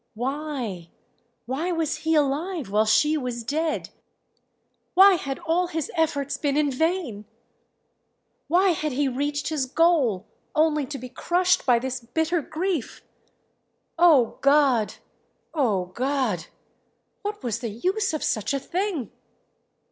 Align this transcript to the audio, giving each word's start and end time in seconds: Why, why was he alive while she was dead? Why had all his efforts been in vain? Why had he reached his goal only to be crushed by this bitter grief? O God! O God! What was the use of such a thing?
Why, 0.15 0.89
why 1.45 1.71
was 1.71 1.97
he 1.97 2.15
alive 2.15 2.71
while 2.71 2.87
she 2.87 3.17
was 3.17 3.43
dead? 3.43 3.91
Why 4.95 5.13
had 5.13 5.37
all 5.37 5.67
his 5.67 5.91
efforts 5.93 6.37
been 6.37 6.57
in 6.57 6.71
vain? 6.71 7.25
Why 8.47 8.71
had 8.71 8.93
he 8.93 9.07
reached 9.07 9.49
his 9.49 9.67
goal 9.67 10.25
only 10.55 10.87
to 10.87 10.97
be 10.97 11.07
crushed 11.07 11.67
by 11.67 11.77
this 11.77 11.99
bitter 11.99 12.41
grief? 12.41 13.03
O 13.99 14.39
God! 14.41 14.95
O 15.53 15.85
God! 15.93 16.47
What 17.21 17.43
was 17.43 17.59
the 17.59 17.69
use 17.69 18.11
of 18.11 18.23
such 18.23 18.55
a 18.55 18.59
thing? 18.59 19.11